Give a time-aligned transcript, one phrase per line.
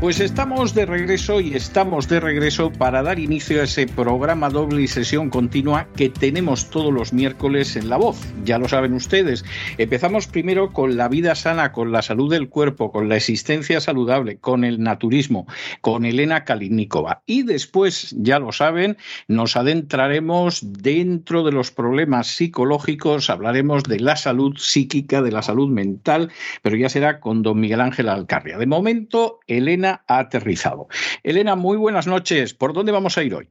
[0.00, 4.82] Pues estamos de regreso y estamos de regreso para dar inicio a ese programa doble
[4.82, 8.16] y sesión continua que tenemos todos los miércoles en La Voz.
[8.44, 9.44] Ya lo saben ustedes.
[9.76, 14.38] Empezamos primero con la vida sana, con la salud del cuerpo, con la existencia saludable,
[14.38, 15.48] con el naturismo,
[15.80, 17.22] con Elena Kalinikova.
[17.26, 24.14] Y después, ya lo saben, nos adentraremos dentro de los problemas psicológicos, hablaremos de la
[24.14, 26.30] salud psíquica, de la salud mental,
[26.62, 28.58] pero ya será con don Miguel Ángel Alcarria.
[28.58, 30.88] De momento, Elena ha aterrizado.
[31.22, 32.54] Elena, muy buenas noches.
[32.54, 33.50] ¿Por dónde vamos a ir hoy?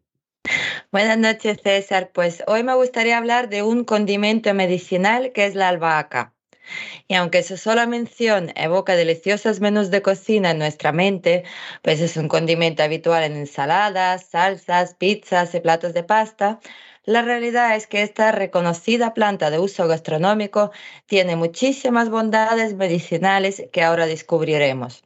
[0.92, 2.12] Buenas noches, César.
[2.14, 6.34] Pues hoy me gustaría hablar de un condimento medicinal que es la albahaca.
[7.08, 11.44] Y aunque su sola mención evoca deliciosos menús de cocina en nuestra mente,
[11.82, 16.60] pues es un condimento habitual en ensaladas, salsas, pizzas y platos de pasta,
[17.08, 20.72] la realidad es que esta reconocida planta de uso gastronómico
[21.06, 25.06] tiene muchísimas bondades medicinales que ahora descubriremos.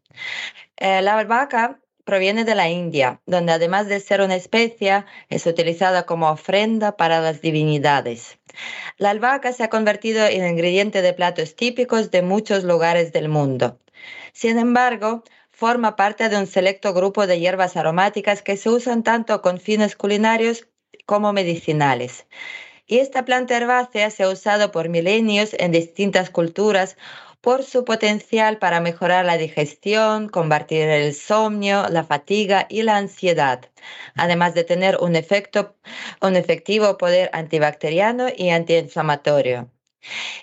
[0.83, 6.07] Eh, la albahaca proviene de la India, donde además de ser una especia, es utilizada
[6.07, 8.39] como ofrenda para las divinidades.
[8.97, 13.79] La albahaca se ha convertido en ingrediente de platos típicos de muchos lugares del mundo.
[14.33, 19.43] Sin embargo, forma parte de un selecto grupo de hierbas aromáticas que se usan tanto
[19.43, 20.67] con fines culinarios
[21.05, 22.25] como medicinales.
[22.87, 26.97] Y esta planta herbácea se ha usado por milenios en distintas culturas
[27.41, 33.69] por su potencial para mejorar la digestión, combatir el insomnio, la fatiga y la ansiedad,
[34.15, 35.75] además de tener un, efecto,
[36.21, 39.69] un efectivo poder antibacteriano y antiinflamatorio.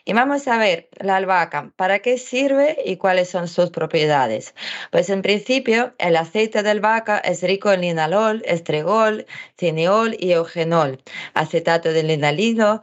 [0.04, 4.54] Y vamos a ver la albahaca, ¿para qué sirve y cuáles son sus propiedades?
[4.91, 9.26] Pues en principio el aceite de albahaca es rico en linalol, estrigol,
[9.58, 11.02] cineol y eugenol,
[11.34, 12.82] acetato de linalino,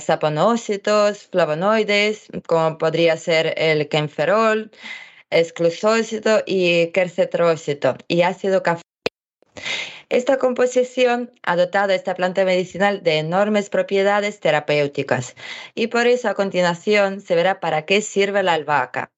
[0.00, 4.70] saponócitos, flavonoides, como podría ser el kenferol,
[5.30, 8.82] esclusócito y quercetrócito y ácido café.
[10.10, 15.36] Esta composición ha dotado a esta planta medicinal de enormes propiedades terapéuticas
[15.74, 19.12] y por eso a continuación se verá para qué sirve la albahaca.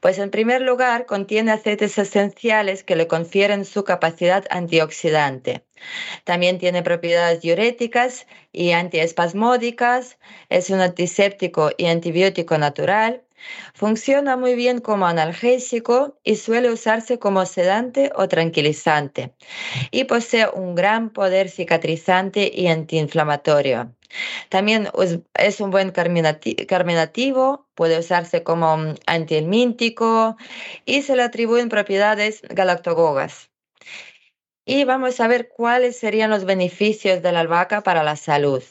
[0.00, 5.64] Pues en primer lugar contiene aceites esenciales que le confieren su capacidad antioxidante.
[6.24, 10.18] También tiene propiedades diuréticas y antiespasmódicas,
[10.50, 13.25] es un antiséptico y antibiótico natural
[13.74, 19.34] Funciona muy bien como analgésico y suele usarse como sedante o tranquilizante
[19.90, 23.92] y posee un gran poder cicatrizante y antiinflamatorio.
[24.48, 24.88] También
[25.34, 30.36] es un buen carminativo, puede usarse como antihelmíntico
[30.84, 33.50] y se le atribuyen propiedades galactogogas.
[34.64, 38.62] Y vamos a ver cuáles serían los beneficios de la albahaca para la salud.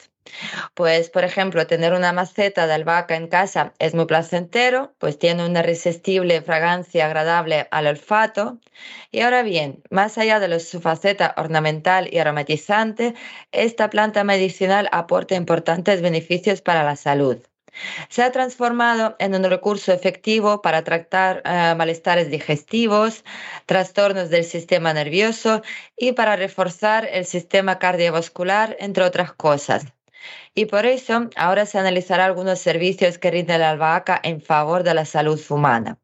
[0.73, 5.45] Pues, por ejemplo, tener una maceta de albahaca en casa es muy placentero, pues tiene
[5.45, 8.59] una irresistible fragancia agradable al olfato.
[9.11, 13.15] Y ahora bien, más allá de su faceta ornamental y aromatizante,
[13.51, 17.37] esta planta medicinal aporta importantes beneficios para la salud.
[18.09, 23.23] Se ha transformado en un recurso efectivo para tratar eh, malestares digestivos,
[23.65, 25.61] trastornos del sistema nervioso
[25.97, 29.85] y para reforzar el sistema cardiovascular, entre otras cosas.
[30.53, 34.93] Y por eso ahora se analizará algunos servicios que rinde la albahaca en favor de
[34.93, 35.99] la salud humana.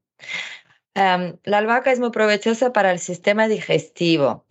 [0.94, 4.46] Em, la albahaca es muy provechosa para el sistema digestivo.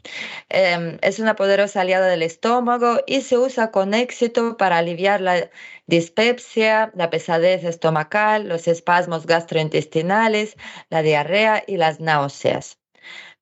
[0.48, 5.50] Em, es una poderosa aliada del estómago y se usa con éxito para aliviar la
[5.86, 10.56] dispepsia, la pesadez estomacal, los espasmos gastrointestinales,
[10.88, 12.78] la diarrea y las náuseas.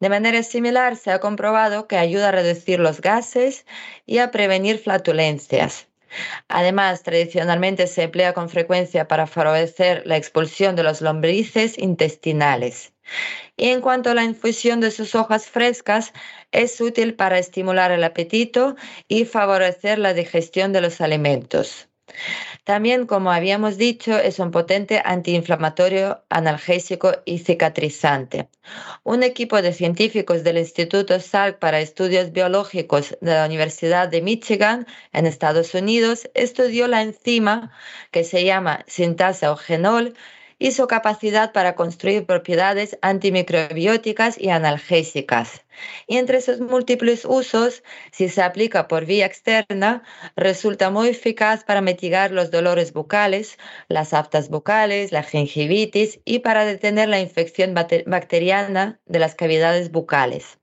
[0.00, 3.66] De manera similar, se ha comprobado que ayuda a reducir los gases
[4.06, 5.88] y a prevenir flatulencias.
[6.48, 12.92] Además, tradicionalmente se emplea con frecuencia para favorecer la expulsión de los lombrices intestinales.
[13.56, 16.12] Y en cuanto a la infusión de sus hojas frescas,
[16.52, 18.76] es útil para estimular el apetito
[19.08, 21.88] y favorecer la digestión de los alimentos.
[22.68, 28.50] También, como habíamos dicho, es un potente antiinflamatorio, analgésico y cicatrizante.
[29.04, 34.86] Un equipo de científicos del Instituto Salk para Estudios Biológicos de la Universidad de Michigan
[35.14, 37.72] en Estados Unidos estudió la enzima
[38.10, 40.12] que se llama sintasa o genol
[40.58, 45.64] y su capacidad para construir propiedades antimicrobióticas y analgésicas.
[46.06, 47.82] Y entre sus múltiples usos,
[48.12, 50.02] si se aplica por vía externa,
[50.36, 53.58] resulta muy eficaz para mitigar los dolores bucales,
[53.88, 60.57] las aftas bucales, la gingivitis y para detener la infección bacteriana de las cavidades bucales.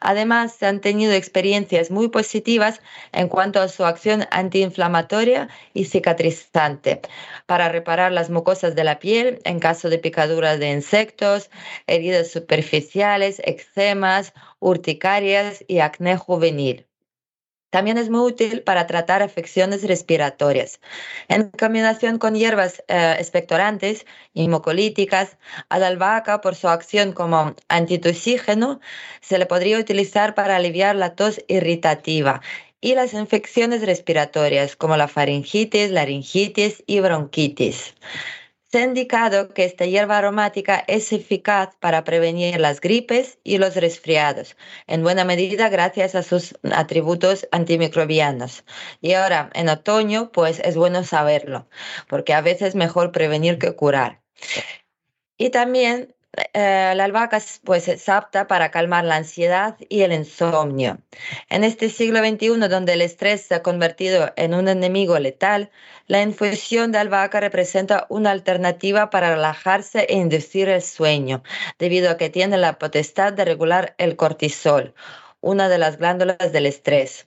[0.00, 2.80] Además, se han tenido experiencias muy positivas
[3.12, 7.00] en cuanto a su acción antiinflamatoria y cicatrizante
[7.46, 11.50] para reparar las mucosas de la piel en caso de picaduras de insectos,
[11.86, 16.87] heridas superficiales, eczemas, urticarias y acné juvenil.
[17.70, 20.80] También es muy útil para tratar afecciones respiratorias.
[21.28, 25.36] En combinación con hierbas eh, expectorantes y mucolíticas,
[25.68, 28.80] a la albahaca, por su acción como antitusígeno,
[29.20, 32.40] se le podría utilizar para aliviar la tos irritativa
[32.80, 37.94] y las infecciones respiratorias como la faringitis, laringitis y bronquitis.
[38.70, 43.76] Se ha indicado que esta hierba aromática es eficaz para prevenir las gripes y los
[43.76, 48.64] resfriados, en buena medida gracias a sus atributos antimicrobianos.
[49.00, 51.66] Y ahora, en otoño, pues es bueno saberlo,
[52.08, 54.20] porque a veces es mejor prevenir que curar.
[55.38, 56.14] Y también
[56.52, 60.98] eh, la albahaca pues, es apta para calmar la ansiedad y el insomnio.
[61.48, 65.70] En este siglo XXI, donde el estrés se ha convertido en un enemigo letal,
[66.06, 71.42] la infusión de albahaca representa una alternativa para relajarse e inducir el sueño,
[71.78, 74.94] debido a que tiene la potestad de regular el cortisol,
[75.40, 77.26] una de las glándulas del estrés.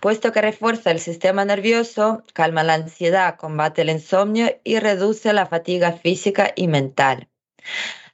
[0.00, 5.46] Puesto que refuerza el sistema nervioso, calma la ansiedad, combate el insomnio y reduce la
[5.46, 7.28] fatiga física y mental.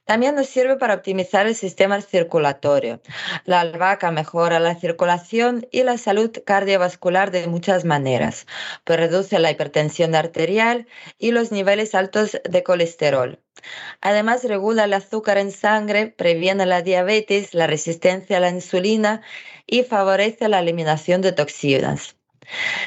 [0.07, 3.01] También nos sirve para optimizar el sistema circulatorio.
[3.43, 8.47] La albahaca mejora la circulación y la salud cardiovascular de muchas maneras,
[8.85, 10.87] pues reduce la hipertensión arterial
[11.19, 13.43] y los niveles altos de colesterol.
[13.99, 19.21] Además, regula el azúcar en sangre, previene la diabetes, la resistencia a la insulina
[19.65, 22.15] y favorece la eliminación de toxinas.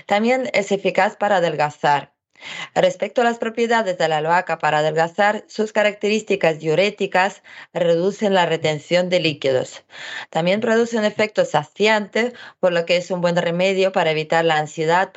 [0.06, 2.14] También es eficaz para adelgazar.
[2.74, 7.42] Respecto a las propiedades de la albahaca para adelgazar, sus características diuréticas
[7.72, 9.84] reducen la retención de líquidos.
[10.30, 14.58] También produce un efecto saciante, por lo que es un buen remedio para evitar la
[14.58, 15.12] ansiedad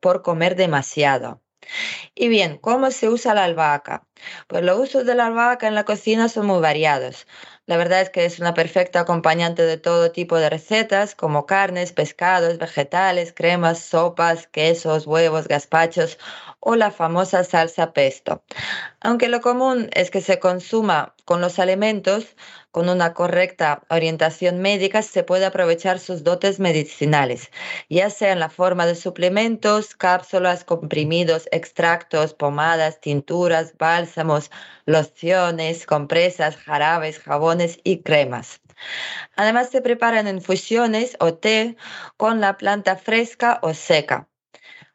[0.00, 1.42] por comer demasiado.
[2.14, 4.06] Y bien, ¿cómo se usa la albahaca?
[4.48, 7.26] Pues los usos de la albahaca en la cocina son muy variados.
[7.66, 11.92] La verdad es que es una perfecta acompañante de todo tipo de recetas, como carnes,
[11.92, 16.18] pescados, vegetales, cremas, sopas, quesos, huevos, gazpachos
[16.60, 18.42] o la famosa salsa pesto.
[19.04, 22.36] Aunque lo común es que se consuma con los alimentos,
[22.70, 27.50] con una correcta orientación médica se puede aprovechar sus dotes medicinales,
[27.90, 34.52] ya sea en la forma de suplementos, cápsulas, comprimidos, extractos, pomadas, tinturas, bálsamos,
[34.86, 38.60] lociones, compresas, jarabes, jabones y cremas.
[39.36, 41.76] Además se preparan infusiones o té
[42.16, 44.28] con la planta fresca o seca.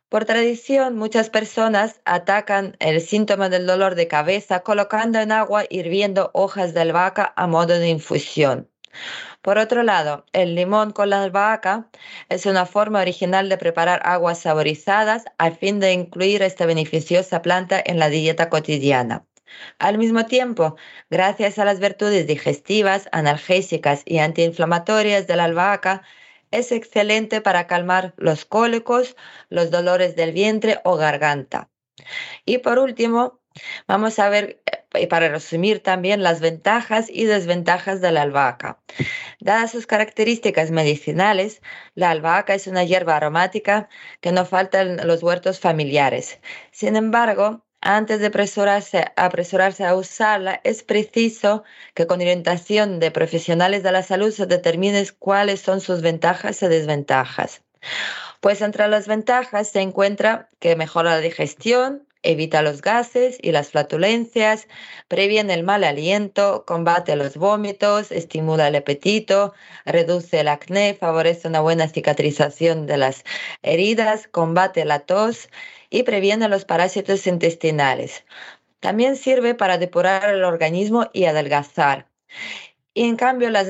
[0.09, 6.31] Por tradición, muchas personas atacan el síntoma del dolor de cabeza colocando en agua hirviendo
[6.33, 8.69] hojas de albahaca a modo de infusión.
[9.41, 11.89] Por otro lado, el limón con la albahaca
[12.29, 17.81] es una forma original de preparar aguas saborizadas a fin de incluir esta beneficiosa planta
[17.85, 19.25] en la dieta cotidiana.
[19.77, 20.77] Al mismo tiempo,
[21.09, 26.03] gracias a las virtudes digestivas, analgésicas y antiinflamatorias de la albahaca,
[26.51, 29.15] es excelente para calmar los cólicos,
[29.49, 31.69] los dolores del vientre o garganta.
[32.45, 33.41] Y por último,
[33.87, 34.61] vamos a ver,
[34.93, 38.81] eh, para resumir también, las ventajas y desventajas de la albahaca.
[39.39, 41.61] Dadas sus características medicinales,
[41.95, 43.89] la albahaca es una hierba aromática
[44.21, 46.39] que no falta en los huertos familiares.
[46.71, 51.63] Sin embargo, antes de apresurarse, a usarla, es preciso
[51.93, 56.67] que con orientación de profesionales de la salud se determine cuáles son sus ventajas y
[56.67, 57.63] desventajas.
[58.41, 63.71] Pues entre las ventajas se encuentra que mejora la digestión, evita los gases y las
[63.71, 64.67] flatulencias,
[65.07, 69.53] previene el mal aliento, combate los vómitos, estimula el apetito,
[69.85, 73.23] reduce el acné, favorece una buena cicatrización de las
[73.63, 75.49] heridas, combate la tos
[75.89, 78.25] y previene los parásitos intestinales.
[78.81, 82.07] También sirve para depurar el organismo y adelgazar.
[82.93, 83.67] Y en cambio, las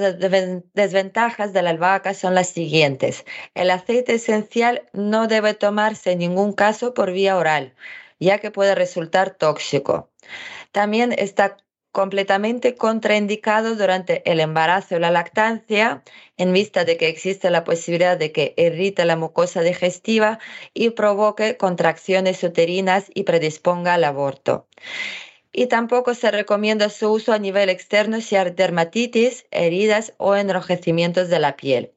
[0.74, 3.26] desventajas de la albahaca son las siguientes.
[3.56, 7.76] El aceite esencial no debe tomarse en ningún caso por vía oral,
[8.20, 10.10] ya que puede resultar tóxico.
[10.72, 11.58] También está
[11.92, 16.04] completamente contraindicado durante el embarazo y la lactancia,
[16.38, 20.38] en vista de que existe la posibilidad de que irrite la mucosa digestiva
[20.74, 24.68] y provoque contracciones uterinas y predisponga al aborto
[25.58, 31.30] y tampoco se recomienda su uso a nivel externo si hay dermatitis, heridas o enrojecimientos
[31.30, 31.97] de la piel.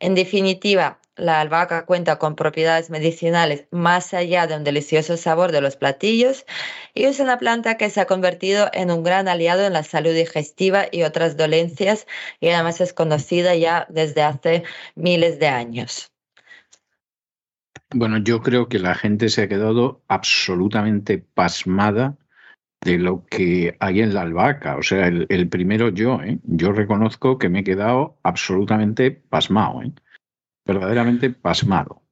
[0.00, 5.62] En definitiva, la albahaca cuenta con propiedades medicinales más allá de un delicioso sabor de
[5.62, 6.44] los platillos
[6.94, 10.12] y es una planta que se ha convertido en un gran aliado en la salud
[10.12, 12.06] digestiva y otras dolencias
[12.40, 16.12] y además es conocida ya desde hace miles de años.
[17.94, 22.16] Bueno, yo creo que la gente se ha quedado absolutamente pasmada
[22.86, 24.76] de lo que hay en la albahaca.
[24.76, 26.38] O sea, el, primero yo, ¿eh?
[26.44, 29.92] yo reconozco que me he quedado absolutamente pasmado, ¿eh?
[30.64, 32.02] verdaderamente pasmado.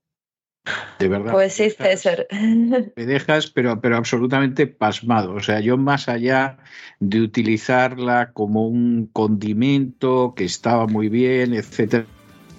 [0.99, 1.33] De verdad.
[1.33, 2.27] Pues sí, César.
[2.31, 5.35] Me dejas, pero, pero absolutamente pasmado.
[5.35, 6.59] O sea, yo más allá
[7.01, 12.07] de utilizarla como un condimento que estaba muy bien, etcétera,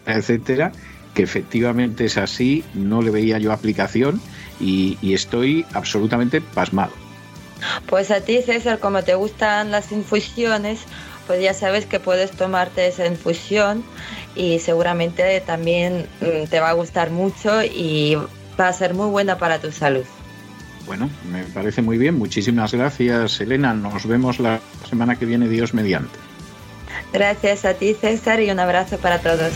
[0.06, 0.72] etcétera,
[1.16, 4.22] que efectivamente es así, no le veía yo aplicación
[4.60, 7.05] y estoy absolutamente pasmado.
[7.88, 10.82] Pues a ti, César, como te gustan las infusiones,
[11.28, 13.84] pues ya sabes que puedes tomarte esa infusión
[14.36, 18.18] y seguramente también mm, te va a gustar mucho y
[18.60, 20.06] va a ser muy buena para tu salud.
[20.86, 22.18] Bueno, me parece muy bien.
[22.18, 23.74] Muchísimas gracias, Elena.
[23.74, 26.20] Nos vemos la semana que viene, Dios mediante.
[27.12, 29.52] Gracias a ti, César, y un abrazo para todos.